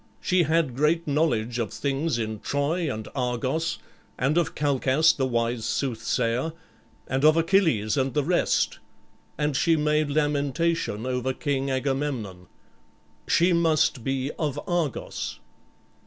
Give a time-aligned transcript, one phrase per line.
[0.19, 3.77] She had great knowledge of things in Troy and Argos,
[4.17, 6.53] and of Calchas the wise soothsayer,
[7.07, 8.79] and of Achilles and the rest.
[9.37, 12.47] And she made lamentation over King Agamemnon.
[13.27, 15.39] She must be of Argos."